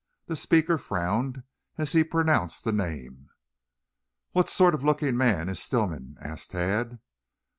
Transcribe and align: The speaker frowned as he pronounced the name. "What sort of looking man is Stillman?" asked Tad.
The 0.25 0.35
speaker 0.35 0.79
frowned 0.79 1.43
as 1.77 1.91
he 1.91 2.03
pronounced 2.03 2.63
the 2.63 2.71
name. 2.71 3.29
"What 4.31 4.49
sort 4.49 4.73
of 4.73 4.83
looking 4.83 5.15
man 5.15 5.47
is 5.47 5.59
Stillman?" 5.61 6.17
asked 6.19 6.49
Tad. 6.49 6.97